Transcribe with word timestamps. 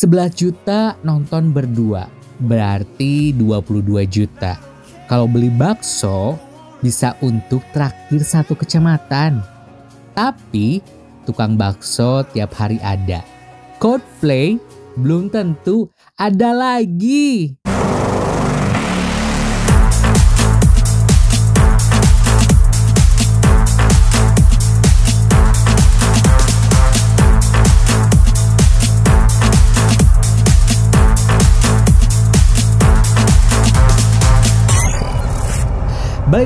11 0.00 0.32
juta 0.32 0.96
nonton 1.04 1.52
berdua, 1.52 2.08
berarti 2.40 3.36
22 3.36 4.08
juta. 4.08 4.56
Kalau 5.04 5.28
beli 5.28 5.52
bakso, 5.52 6.40
bisa 6.80 7.20
untuk 7.20 7.60
traktir 7.76 8.24
satu 8.24 8.56
kecamatan. 8.56 9.44
Tapi 10.16 10.80
tukang 11.28 11.52
bakso 11.52 12.24
tiap 12.32 12.56
hari 12.56 12.80
ada. 12.80 13.20
Coldplay 13.76 14.56
belum 14.96 15.28
tentu 15.28 15.92
ada 16.16 16.56
lagi. 16.56 17.59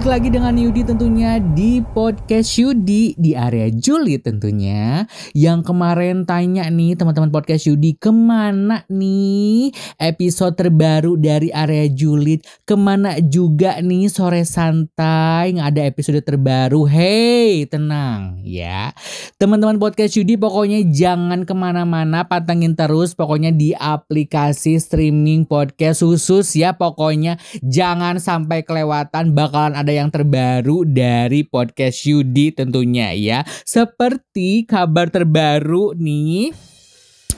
Balik 0.05 0.21
lagi 0.21 0.37
dengan 0.37 0.57
Yudi 0.61 0.83
tentunya 0.85 1.41
di 1.41 1.81
podcast 1.81 2.61
Yudi 2.61 3.17
di 3.17 3.33
area 3.33 3.73
Juli 3.73 4.21
tentunya. 4.21 5.09
Yang 5.33 5.73
kemarin 5.73 6.29
tanya 6.29 6.69
nih 6.69 6.93
teman-teman 6.93 7.33
podcast 7.33 7.65
Yudi 7.65 7.97
ke 7.97 8.13
mana 8.13 8.85
nih 8.93 9.73
episode 9.97 10.61
terbaru 10.61 11.17
dari 11.17 11.49
area 11.49 11.89
Juli. 11.89 12.37
Ke 12.69 12.77
mana 12.77 13.17
juga 13.17 13.81
nih 13.81 14.13
sore 14.13 14.45
santai 14.45 15.57
nggak 15.57 15.73
ada 15.73 15.83
episode 15.89 16.21
terbaru. 16.21 16.85
Hey 16.85 17.65
tenang 17.65 18.45
ya. 18.45 18.93
Teman-teman 19.41 19.81
podcast 19.81 20.21
Yudi 20.21 20.37
pokoknya 20.37 20.85
jangan 20.85 21.49
ke 21.49 21.57
mana-mana 21.57 22.29
pantengin 22.29 22.77
terus 22.77 23.17
pokoknya 23.17 23.57
di 23.57 23.73
aplikasi 23.73 24.77
streaming 24.77 25.49
podcast 25.49 26.05
khusus 26.05 26.53
ya. 26.61 26.77
Pokoknya 26.77 27.41
jangan 27.65 28.21
sampai 28.21 28.69
kelewatan 28.69 29.33
bakalan 29.33 29.73
ada 29.81 29.94
yang 29.95 30.11
terbaru 30.11 30.83
dari 30.83 31.47
podcast 31.47 32.03
Yudi 32.03 32.51
tentunya 32.51 33.15
ya. 33.15 33.47
Seperti 33.63 34.67
kabar 34.67 35.15
terbaru 35.15 35.95
nih 35.95 36.74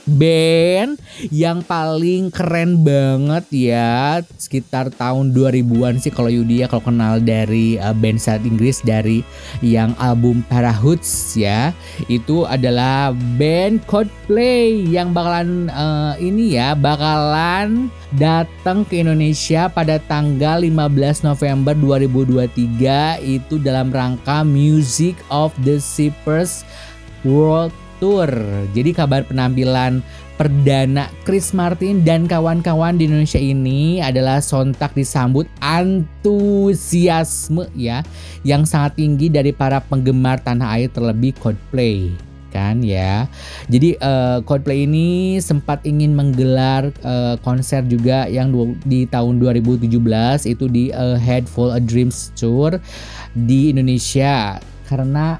band 0.06 1.02
yang 1.34 1.60
paling 1.66 2.30
keren 2.30 2.86
banget 2.86 3.44
ya 3.50 4.22
sekitar 4.38 4.94
tahun 4.94 5.34
2000-an 5.34 5.98
sih 5.98 6.14
kalau 6.14 6.30
Yudi 6.30 6.62
ya 6.62 6.70
kalau 6.70 6.86
kenal 6.86 7.18
dari 7.18 7.76
uh, 7.82 7.90
band 7.90 8.22
saat 8.22 8.46
Inggris 8.46 8.80
dari 8.86 9.26
yang 9.60 9.92
album 9.98 10.46
Parahoots 10.46 11.34
ya. 11.34 11.74
Itu 12.06 12.46
adalah 12.46 13.10
band 13.36 13.82
Coldplay 13.90 14.86
yang 14.86 15.10
bakalan 15.10 15.66
uh, 15.74 16.14
ini 16.22 16.54
ya 16.54 16.78
bakalan 16.78 17.90
datang 18.14 18.86
ke 18.86 19.02
Indonesia 19.02 19.66
pada 19.66 19.98
tanggal 20.06 20.62
15 20.62 21.26
November 21.26 21.74
2023 21.74 23.26
itu 23.26 23.58
dalam 23.58 23.90
rangka 23.90 24.46
Music 24.46 25.18
of 25.28 25.50
the 25.66 25.82
Seepers 25.82 26.62
World 27.26 27.74
Tour. 27.98 28.28
Jadi 28.76 28.90
kabar 28.92 29.24
penampilan 29.24 30.04
perdana 30.36 31.08
Chris 31.24 31.56
Martin 31.56 32.04
dan 32.04 32.28
kawan-kawan 32.28 33.00
di 33.00 33.08
Indonesia 33.08 33.40
ini 33.40 34.04
adalah 34.04 34.44
sontak 34.44 34.92
disambut 34.92 35.48
antusiasme 35.64 36.44
ya 37.72 38.04
yang 38.44 38.68
sangat 38.68 39.00
tinggi 39.00 39.32
dari 39.32 39.56
para 39.56 39.80
penggemar 39.80 40.44
tanah 40.44 40.76
air 40.76 40.92
terlebih 40.92 41.32
Coldplay 41.40 42.12
kan 42.56 42.80
ya. 42.80 43.28
Jadi 43.68 44.00
uh, 44.00 44.40
Coldplay 44.44 44.88
ini 44.88 45.36
sempat 45.44 45.84
ingin 45.84 46.16
menggelar 46.16 46.88
uh, 47.04 47.36
konser 47.44 47.84
juga 47.84 48.24
yang 48.32 48.52
di 48.88 49.04
tahun 49.04 49.36
2017 49.40 49.92
itu 50.48 50.64
di 50.72 50.88
uh, 50.92 51.20
Head 51.20 51.44
Full 51.52 51.76
a 51.76 51.80
Dreams 51.82 52.32
Tour 52.32 52.80
di 53.36 53.72
Indonesia 53.76 54.56
karena 54.88 55.36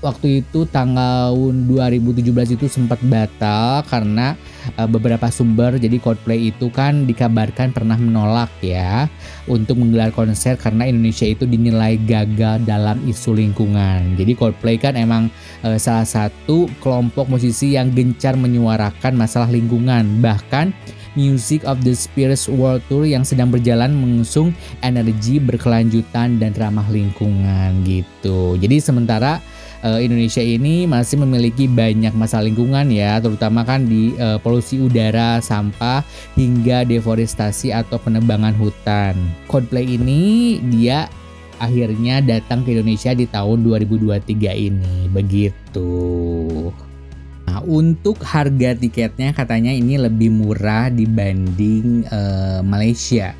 waktu 0.00 0.40
itu 0.40 0.64
tahun 0.64 1.68
2017 1.68 2.56
itu 2.56 2.66
sempat 2.72 3.00
batal 3.04 3.84
karena 3.84 4.32
uh, 4.80 4.88
beberapa 4.88 5.28
sumber 5.28 5.76
jadi 5.76 6.00
Coldplay 6.00 6.52
itu 6.52 6.72
kan 6.72 7.04
dikabarkan 7.04 7.72
pernah 7.76 8.00
menolak 8.00 8.48
ya 8.64 9.06
untuk 9.44 9.76
menggelar 9.80 10.08
konser 10.12 10.56
karena 10.56 10.88
Indonesia 10.88 11.28
itu 11.28 11.44
dinilai 11.44 12.00
gagal 12.08 12.64
dalam 12.64 13.00
isu 13.04 13.36
lingkungan. 13.36 14.16
Jadi 14.16 14.32
Coldplay 14.32 14.80
kan 14.80 14.96
emang 14.96 15.28
uh, 15.60 15.76
salah 15.76 16.08
satu 16.08 16.66
kelompok 16.80 17.28
musisi 17.28 17.76
yang 17.76 17.92
gencar 17.92 18.34
menyuarakan 18.40 19.16
masalah 19.16 19.52
lingkungan 19.52 20.24
bahkan 20.24 20.72
Music 21.18 21.66
of 21.66 21.82
the 21.82 21.90
Spirits 21.90 22.46
World 22.46 22.86
Tour 22.86 23.02
yang 23.02 23.26
sedang 23.26 23.50
berjalan 23.50 23.90
mengusung 23.90 24.54
energi 24.78 25.42
berkelanjutan 25.42 26.38
dan 26.38 26.54
ramah 26.54 26.86
lingkungan 26.86 27.82
gitu. 27.82 28.54
Jadi 28.54 28.78
sementara 28.78 29.42
uh, 29.84 30.00
Indonesia 30.00 30.40
ini 30.40 30.84
masih 30.84 31.20
memiliki 31.20 31.66
banyak 31.68 32.12
masalah 32.16 32.48
lingkungan 32.48 32.88
ya, 32.92 33.20
terutama 33.20 33.64
kan 33.64 33.84
di 33.84 34.16
uh, 34.16 34.40
polusi 34.40 34.80
udara, 34.80 35.40
sampah 35.40 36.04
hingga 36.36 36.84
deforestasi 36.88 37.72
atau 37.72 38.00
penebangan 38.00 38.56
hutan. 38.56 39.14
Coldplay 39.48 39.96
ini 39.96 40.58
dia 40.72 41.08
akhirnya 41.60 42.24
datang 42.24 42.64
ke 42.64 42.72
Indonesia 42.72 43.12
di 43.12 43.28
tahun 43.28 43.62
2023 43.62 44.24
ini. 44.56 45.12
Begitu. 45.12 45.92
Nah, 47.50 47.60
untuk 47.66 48.22
harga 48.22 48.78
tiketnya 48.78 49.34
katanya 49.34 49.74
ini 49.74 49.98
lebih 49.98 50.30
murah 50.30 50.86
dibanding 50.88 52.06
uh, 52.08 52.62
Malaysia. 52.62 53.34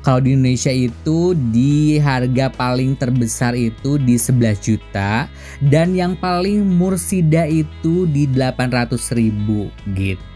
Kalau 0.00 0.22
di 0.22 0.32
Indonesia 0.32 0.72
itu 0.72 1.34
di 1.50 1.98
harga 1.98 2.48
paling 2.52 2.94
terbesar 2.94 3.58
itu 3.58 3.98
di 3.98 4.16
11 4.16 4.60
juta 4.62 5.26
dan 5.64 5.92
yang 5.92 6.14
paling 6.16 6.62
mursida 6.64 7.44
itu 7.50 8.06
di 8.08 8.30
800 8.30 8.96
ribu 9.18 9.68
gitu. 9.92 10.29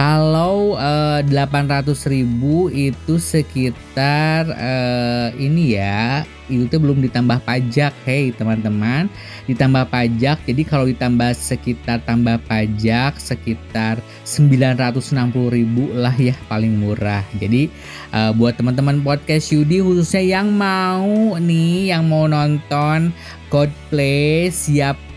Kalau 0.00 0.80
uh, 0.80 1.20
800 1.20 1.92
ribu 2.08 2.72
itu 2.72 3.20
sekitar 3.20 4.48
uh, 4.48 5.28
ini 5.36 5.76
ya 5.76 6.24
itu 6.48 6.66
tuh 6.66 6.80
belum 6.82 7.04
ditambah 7.04 7.44
pajak 7.44 7.92
hey 8.08 8.32
teman-teman. 8.32 9.12
Ditambah 9.44 9.92
pajak 9.92 10.40
jadi 10.48 10.62
kalau 10.64 10.88
ditambah 10.88 11.36
sekitar 11.36 12.00
tambah 12.08 12.40
pajak 12.48 13.20
sekitar 13.20 14.00
960 14.24 15.12
ribu 15.52 15.92
lah 15.92 16.16
ya 16.16 16.32
paling 16.48 16.80
murah. 16.80 17.22
Jadi 17.36 17.68
uh, 18.16 18.32
buat 18.32 18.56
teman-teman 18.56 19.04
podcast 19.04 19.52
Yudi 19.52 19.84
khususnya 19.84 20.40
yang 20.40 20.48
mau 20.48 21.36
nih 21.36 21.92
yang 21.92 22.08
mau 22.08 22.24
nonton 22.24 23.12
Coldplay 23.52 24.48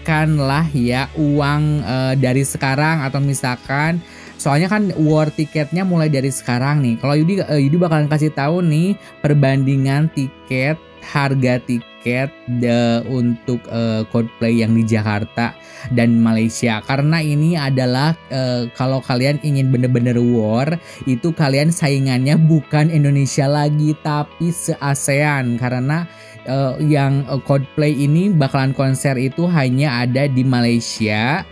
siapkanlah 0.03 0.67
ya 0.75 1.07
uang 1.15 1.79
uh, 1.79 2.13
dari 2.19 2.43
sekarang 2.43 3.07
atau 3.07 3.23
misalkan 3.23 4.03
Soalnya 4.33 4.67
kan 4.67 4.91
war 4.99 5.31
tiketnya 5.31 5.87
mulai 5.87 6.11
dari 6.11 6.27
sekarang 6.27 6.83
nih. 6.83 6.99
Kalau 6.99 7.15
Yudi 7.15 7.39
uh, 7.39 7.55
Yudi 7.55 7.79
bakalan 7.79 8.11
kasih 8.11 8.27
tahu 8.35 8.59
nih 8.59 8.99
perbandingan 9.23 10.11
tiket 10.11 10.75
harga 10.99 11.63
tiket 11.63 12.27
the, 12.59 13.07
untuk 13.07 13.63
uh, 13.71 14.03
Coldplay 14.11 14.59
yang 14.59 14.75
di 14.75 14.83
Jakarta 14.83 15.55
dan 15.95 16.19
Malaysia 16.19 16.83
karena 16.83 17.23
ini 17.23 17.55
adalah 17.55 18.19
uh, 18.31 18.67
kalau 18.75 18.99
kalian 18.99 19.39
ingin 19.47 19.71
bener-bener 19.71 20.19
war 20.19 20.75
itu 21.07 21.31
kalian 21.31 21.71
saingannya 21.71 22.35
bukan 22.35 22.91
Indonesia 22.91 23.47
lagi 23.47 23.95
tapi 24.03 24.51
se-ASEAN 24.51 25.55
karena 25.55 26.03
uh, 26.47 26.75
yang 26.79 27.27
uh, 27.27 27.39
Coldplay 27.43 27.93
ini 27.93 28.31
bakalan 28.31 28.75
konser 28.75 29.15
itu 29.19 29.47
hanya 29.49 30.03
ada 30.03 30.27
di 30.27 30.43
Malaysia 30.45 31.43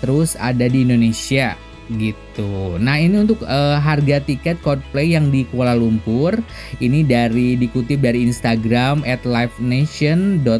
terus 0.00 0.34
ada 0.40 0.64
di 0.64 0.82
Indonesia 0.82 1.54
gitu. 1.98 2.78
Nah 2.78 3.02
ini 3.02 3.26
untuk 3.26 3.42
uh, 3.42 3.74
harga 3.82 4.22
tiket 4.22 4.62
Coldplay 4.62 5.18
yang 5.18 5.34
di 5.34 5.42
Kuala 5.50 5.74
Lumpur 5.74 6.38
ini 6.78 7.02
dari 7.02 7.58
dikutip 7.58 7.98
dari 7.98 8.22
Instagram 8.22 9.02
at 9.02 9.26
livenation.my 9.26 10.54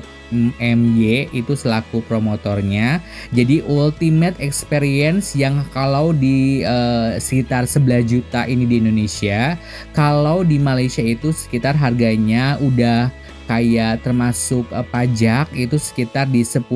itu 1.31 1.53
selaku 1.55 2.03
promotornya. 2.11 2.99
Jadi 3.31 3.63
ultimate 3.63 4.35
experience 4.43 5.39
yang 5.39 5.63
kalau 5.71 6.11
di 6.11 6.67
uh, 6.67 7.15
sekitar 7.23 7.71
11 7.71 8.11
juta 8.11 8.51
ini 8.51 8.67
di 8.67 8.83
Indonesia, 8.83 9.55
kalau 9.95 10.43
di 10.43 10.59
Malaysia 10.59 11.03
itu 11.03 11.31
sekitar 11.31 11.79
harganya 11.79 12.59
udah 12.59 13.15
kayak 13.51 14.07
termasuk 14.07 14.63
uh, 14.71 14.87
pajak 14.87 15.51
itu 15.59 15.75
sekitar 15.75 16.31
di 16.31 16.47
10,20 16.47 16.71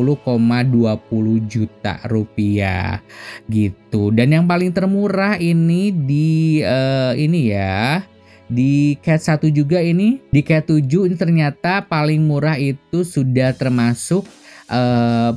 juta 1.46 2.02
rupiah 2.10 2.98
gitu. 3.46 4.10
Dan 4.10 4.34
yang 4.34 4.50
paling 4.50 4.74
termurah 4.74 5.38
ini 5.38 5.94
di 5.94 6.58
uh, 6.66 7.14
ini 7.14 7.54
ya 7.54 8.02
di 8.50 8.98
Cat 8.98 9.22
1 9.22 9.54
juga 9.54 9.78
ini 9.78 10.18
di 10.34 10.42
Cat 10.42 10.66
7 10.66 10.82
ini 10.82 11.14
ternyata 11.14 11.86
paling 11.86 12.26
murah 12.26 12.58
itu 12.58 13.06
sudah 13.06 13.54
termasuk 13.54 14.26
uh, 14.66 15.30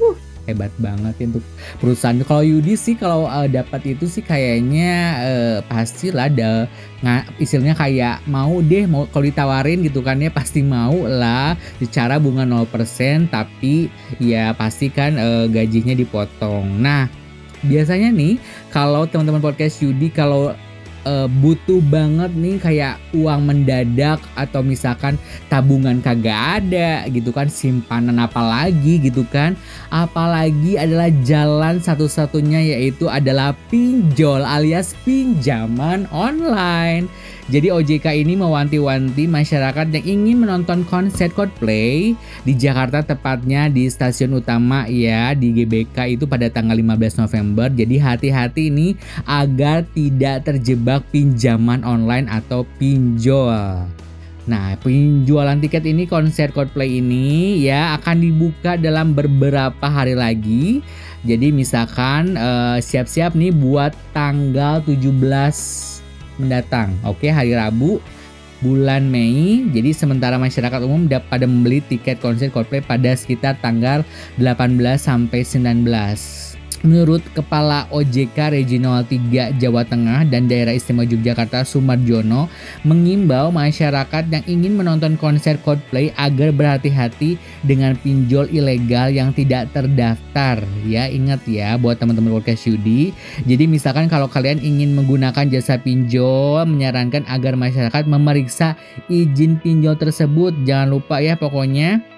Uh 0.00 0.28
hebat 0.48 0.72
banget 0.80 1.28
untuk 1.28 1.44
perusahaan 1.76 2.16
kalau 2.24 2.40
Yudi 2.40 2.72
sih 2.72 2.96
kalau 2.96 3.28
uh, 3.28 3.44
dapat 3.44 3.92
itu 3.92 4.08
sih 4.08 4.24
kayaknya 4.24 5.20
uh, 5.20 5.56
pasti 5.68 6.08
lah 6.08 6.32
ada 6.32 6.64
nggak 7.04 7.36
istilahnya 7.36 7.76
kayak 7.76 8.24
mau 8.24 8.64
deh 8.64 8.88
mau 8.88 9.04
kalau 9.12 9.28
ditawarin 9.28 9.84
gitu 9.84 10.00
kan 10.00 10.16
ya 10.16 10.32
pasti 10.32 10.64
mau 10.64 11.04
lah 11.04 11.52
secara 11.76 12.16
bunga 12.16 12.48
0% 12.48 13.28
tapi 13.28 13.92
ya 14.16 14.56
pasti 14.56 14.88
kan 14.88 15.20
uh, 15.20 15.44
gajinya 15.52 15.92
dipotong. 15.92 16.80
Nah 16.80 17.12
biasanya 17.60 18.08
nih 18.08 18.40
kalau 18.72 19.04
teman-teman 19.04 19.44
podcast 19.44 19.84
Yudi 19.84 20.08
kalau 20.08 20.56
uh, 21.04 21.28
butuh 21.42 21.78
banget 21.86 22.32
nih 22.34 22.56
kayak 22.58 22.94
uang 23.14 23.46
mendadak 23.46 24.18
atau 24.34 24.64
misalkan 24.64 25.14
tabungan 25.46 26.02
kagak 26.02 26.62
ada 26.62 27.06
gitu 27.12 27.30
kan 27.30 27.46
simpanan 27.46 28.18
apa 28.18 28.40
lagi 28.40 28.98
gitu 28.98 29.22
kan. 29.28 29.54
Apalagi 29.92 30.80
adalah 30.80 31.12
jalan 31.22 31.78
satu-satunya 31.78 32.74
yaitu 32.74 33.06
adalah 33.06 33.54
pinjol 33.68 34.42
alias 34.42 34.96
pinjaman 35.04 36.08
online 36.10 37.06
jadi 37.48 37.72
OJK 37.72 38.12
ini 38.12 38.36
mewanti-wanti 38.36 39.24
masyarakat 39.24 39.88
yang 39.96 40.04
ingin 40.20 40.44
menonton 40.44 40.84
konser 40.84 41.32
Coldplay 41.32 42.12
di 42.44 42.52
Jakarta 42.52 43.00
tepatnya 43.00 43.72
di 43.72 43.88
stasiun 43.88 44.36
utama 44.36 44.84
ya 44.84 45.32
di 45.32 45.56
GBK 45.56 46.20
itu 46.20 46.28
pada 46.28 46.52
tanggal 46.52 46.76
15 46.76 47.24
November. 47.24 47.72
Jadi 47.72 47.96
hati-hati 47.96 48.68
ini 48.68 49.00
agar 49.24 49.88
tidak 49.96 50.44
terjebak 50.44 51.00
pinjaman 51.08 51.80
online 51.88 52.28
atau 52.28 52.68
pinjol. 52.76 53.88
Nah, 54.48 54.76
penjualan 54.84 55.56
tiket 55.56 55.88
ini 55.88 56.04
konser 56.04 56.52
Coldplay 56.52 57.00
ini 57.00 57.64
ya 57.64 57.96
akan 57.96 58.28
dibuka 58.28 58.76
dalam 58.76 59.16
beberapa 59.16 59.88
hari 59.88 60.12
lagi. 60.12 60.84
Jadi 61.24 61.48
misalkan 61.48 62.36
eh, 62.36 62.76
siap-siap 62.84 63.32
uh, 63.32 63.38
nih 63.40 63.52
buat 63.56 63.96
tanggal 64.12 64.84
17 64.84 65.97
mendatang. 66.38 66.94
Oke, 67.04 67.28
hari 67.28 67.54
Rabu 67.54 68.00
bulan 68.58 69.06
Mei. 69.06 69.62
Jadi 69.70 69.94
sementara 69.94 70.34
masyarakat 70.34 70.80
umum 70.82 71.06
dapat 71.06 71.26
pada 71.30 71.46
membeli 71.46 71.78
tiket 71.84 72.18
konser 72.18 72.50
Coldplay 72.50 72.82
pada 72.82 73.14
sekitar 73.14 73.58
tanggal 73.62 74.02
18 74.40 74.98
sampai 74.98 75.46
19. 75.46 76.57
Menurut 76.86 77.26
Kepala 77.34 77.90
OJK 77.90 78.54
Regional 78.54 79.02
3 79.02 79.58
Jawa 79.58 79.82
Tengah 79.82 80.22
dan 80.30 80.46
Daerah 80.46 80.70
Istimewa 80.70 81.10
Yogyakarta 81.10 81.66
Sumarjono 81.66 82.46
mengimbau 82.86 83.50
masyarakat 83.50 84.30
yang 84.30 84.44
ingin 84.46 84.78
menonton 84.78 85.18
konser 85.18 85.58
Coldplay 85.66 86.14
agar 86.14 86.54
berhati-hati 86.54 87.34
dengan 87.66 87.98
pinjol 87.98 88.46
ilegal 88.54 89.10
yang 89.10 89.34
tidak 89.34 89.74
terdaftar. 89.74 90.62
Ya 90.86 91.10
ingat 91.10 91.42
ya 91.50 91.74
buat 91.74 91.98
teman-teman 91.98 92.38
podcast 92.38 92.70
Yudi. 92.70 93.10
Jadi 93.42 93.66
misalkan 93.66 94.06
kalau 94.06 94.30
kalian 94.30 94.62
ingin 94.62 94.94
menggunakan 94.94 95.50
jasa 95.50 95.82
pinjol 95.82 96.62
menyarankan 96.62 97.26
agar 97.26 97.58
masyarakat 97.58 98.06
memeriksa 98.06 98.78
izin 99.10 99.58
pinjol 99.58 99.98
tersebut. 99.98 100.54
Jangan 100.62 100.94
lupa 100.94 101.18
ya 101.18 101.34
pokoknya 101.34 102.17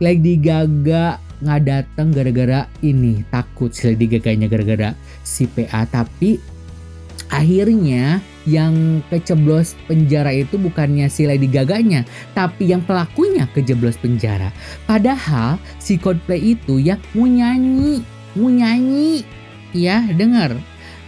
Lady 0.00 0.36
Gaga 0.36 1.16
nggak 1.40 1.60
datang 1.64 2.12
gara-gara 2.12 2.68
ini 2.84 3.24
takut 3.32 3.72
si 3.72 3.88
Lady 3.88 4.04
Gaganya 4.04 4.44
gara-gara 4.44 4.92
si 5.24 5.48
PA 5.48 5.88
tapi 5.88 6.36
akhirnya 7.32 8.20
yang 8.48 9.00
keceblos 9.08 9.76
penjara 9.88 10.32
itu 10.32 10.56
bukannya 10.56 11.08
si 11.12 11.28
Lady 11.28 11.48
Gaganya, 11.48 12.08
tapi 12.32 12.72
yang 12.72 12.80
pelakunya 12.84 13.44
kejeblos 13.52 14.00
penjara. 14.00 14.48
Padahal 14.88 15.60
si 15.76 16.00
Coldplay 16.00 16.56
itu 16.56 16.80
ya 16.80 16.96
mau 17.12 17.28
nyanyi, 17.28 18.00
mau 18.36 18.48
nyanyi, 18.48 19.22
ya 19.76 20.02
dengar 20.16 20.56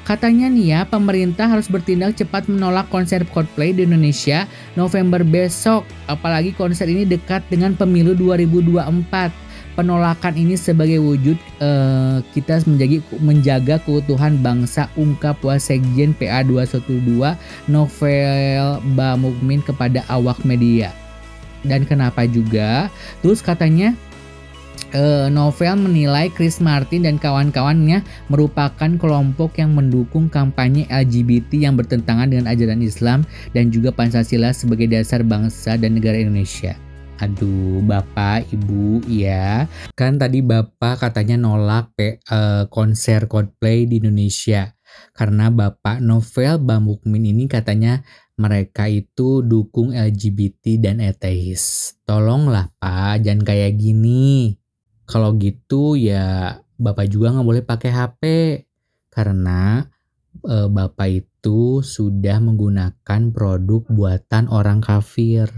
Katanya 0.03 0.51
nih 0.51 0.67
ya, 0.75 0.81
pemerintah 0.83 1.47
harus 1.47 1.71
bertindak 1.71 2.19
cepat 2.19 2.51
menolak 2.51 2.91
konser 2.91 3.23
Coldplay 3.31 3.71
di 3.71 3.87
Indonesia 3.87 4.51
November 4.75 5.23
besok. 5.23 5.87
Apalagi 6.11 6.51
konser 6.59 6.91
ini 6.91 7.07
dekat 7.07 7.47
dengan 7.47 7.79
pemilu 7.79 8.19
2024. 8.19 9.53
penolakan 9.73 10.37
ini 10.37 10.53
sebagai 10.53 11.01
wujud 11.01 11.33
uh, 11.65 12.21
kita 12.37 12.61
menjaga 12.69 13.01
menjaga 13.25 13.77
keutuhan 13.81 14.37
bangsa 14.45 14.93
ungkap 15.01 15.41
Wasekjen 15.41 16.13
PA 16.13 16.45
212 16.45 16.93
Novel 17.73 18.85
Bamukmin 18.93 19.65
kepada 19.65 20.05
awak 20.13 20.45
media. 20.45 20.93
Dan 21.65 21.89
kenapa 21.89 22.29
juga? 22.29 22.93
Terus 23.25 23.41
katanya 23.41 23.97
uh, 24.95 25.29
Novel 25.29 25.77
menilai 25.81 26.29
Chris 26.33 26.61
Martin 26.63 27.05
dan 27.05 27.17
kawan-kawannya 27.17 28.05
merupakan 28.29 28.91
kelompok 29.01 29.59
yang 29.59 29.77
mendukung 29.77 30.29
kampanye 30.29 30.89
LGBT 30.89 31.69
yang 31.69 31.75
bertentangan 31.77 32.31
dengan 32.31 32.49
ajaran 32.49 32.81
Islam 32.81 33.25
dan 33.57 33.73
juga 33.73 33.93
Pancasila 33.93 34.53
sebagai 34.53 34.89
dasar 34.89 35.25
bangsa 35.27 35.77
dan 35.77 35.99
negara 35.99 36.17
Indonesia. 36.21 36.77
Aduh, 37.23 37.79
Bapak, 37.87 38.51
Ibu, 38.51 39.07
ya. 39.07 39.71
Kan 39.95 40.19
tadi 40.19 40.43
Bapak 40.43 41.07
katanya 41.07 41.39
nolak 41.39 41.95
pe, 41.95 42.19
uh, 42.35 42.67
konser 42.67 43.31
Coldplay 43.31 43.87
di 43.87 44.03
Indonesia. 44.03 44.75
Karena 45.15 45.49
Bapak 45.49 46.03
Novel 46.03 46.61
Bamukmin 46.61 47.25
ini 47.25 47.47
katanya 47.47 48.03
mereka 48.35 48.91
itu 48.91 49.41
dukung 49.45 49.95
LGBT 49.95 50.83
dan 50.83 50.99
ateis. 50.99 51.95
Tolonglah 52.03 52.75
Pak, 52.83 53.23
jangan 53.23 53.47
kayak 53.47 53.79
gini. 53.79 54.62
Kalau 55.13 55.37
gitu 55.37 55.93
ya 55.93 56.57
Bapak 56.81 57.05
juga 57.13 57.37
nggak 57.37 57.45
boleh 57.45 57.61
pakai 57.61 57.91
HP. 57.93 58.23
Karena 59.13 59.85
e, 60.41 60.73
Bapak 60.73 61.09
itu 61.13 61.85
sudah 61.85 62.41
menggunakan 62.41 63.21
produk 63.29 63.85
buatan 63.93 64.49
orang 64.49 64.81
kafir. 64.81 65.53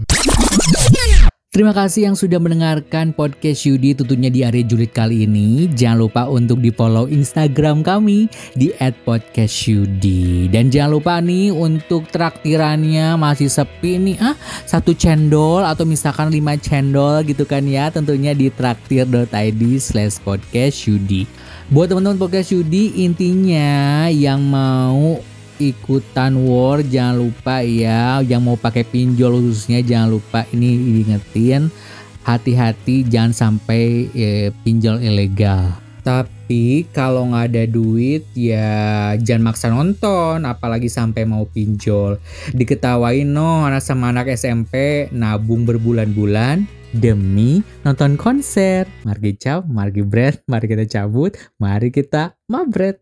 Terima 1.55 1.71
kasih 1.71 2.11
yang 2.11 2.19
sudah 2.19 2.35
mendengarkan 2.35 3.15
podcast 3.15 3.63
Yudi 3.63 3.95
tentunya 3.95 4.27
di 4.27 4.43
hari 4.43 4.67
julid 4.67 4.91
kali 4.91 5.23
ini. 5.23 5.71
Jangan 5.71 6.03
lupa 6.03 6.27
untuk 6.27 6.59
di 6.59 6.67
follow 6.67 7.07
Instagram 7.07 7.79
kami 7.79 8.27
di 8.59 8.75
@podcastyudi. 8.75 10.51
Dan 10.51 10.67
jangan 10.67 10.99
lupa 10.99 11.23
nih 11.23 11.55
untuk 11.55 12.11
traktirannya 12.11 13.15
masih 13.15 13.47
sepi 13.47 13.95
nih 13.95 14.19
ah 14.19 14.35
satu 14.67 14.91
cendol 14.99 15.63
atau 15.63 15.87
misalkan 15.87 16.27
lima 16.27 16.59
cendol 16.59 17.23
gitu 17.23 17.47
kan 17.47 17.63
ya 17.63 17.87
tentunya 17.87 18.35
di 18.35 18.51
traktir.id 18.51 19.61
slash 19.79 20.19
podcast 20.27 20.91
Yudi. 20.91 21.23
Buat 21.71 21.95
teman-teman 21.95 22.19
podcast 22.19 22.51
Yudi 22.51 22.99
intinya 22.99 24.11
yang 24.11 24.43
mau 24.43 25.23
ikutan 25.59 26.35
war 26.43 26.83
jangan 26.83 27.21
lupa 27.27 27.63
ya. 27.63 28.19
Yang 28.21 28.41
mau 28.41 28.57
pakai 28.59 28.83
pinjol 28.83 29.39
khususnya 29.39 29.79
jangan 29.81 30.15
lupa 30.15 30.43
ini 30.51 30.75
diingetin. 30.75 31.71
Hati-hati 32.25 33.05
jangan 33.05 33.31
sampai 33.35 34.09
eh, 34.13 34.49
pinjol 34.65 34.99
ilegal. 34.99 35.77
Tapi 36.05 36.85
kalau 36.93 37.33
nggak 37.33 37.45
ada 37.49 37.63
duit 37.65 38.29
ya 38.37 39.13
jangan 39.17 39.49
maksa 39.49 39.73
nonton 39.73 40.45
apalagi 40.45 40.89
sampai 40.89 41.25
mau 41.25 41.49
pinjol. 41.49 42.21
Diketawain 42.53 43.25
no 43.25 43.65
anak 43.65 43.81
sama 43.81 44.13
anak 44.13 44.29
SMP 44.33 45.07
nabung 45.09 45.65
berbulan-bulan 45.65 46.65
demi 46.93 47.65
nonton 47.81 48.15
konser. 48.15 48.85
Mari 49.01 49.33
cap 49.37 49.65
mari 49.65 50.05
bread 50.05 50.45
mari 50.45 50.65
kita 50.69 50.85
cabut 50.85 51.33
mari 51.57 51.89
kita 51.89 52.37
mabret 52.49 53.01